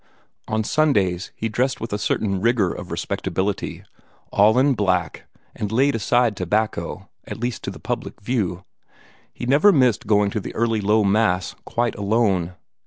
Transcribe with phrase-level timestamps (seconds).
[0.47, 3.83] On Sundays he dressed with a certain rigor of respectability,
[4.31, 8.63] all in black, and laid aside tobacco, at least to the public view.
[9.31, 12.55] He never missed going to the early Low Mass, quite alone.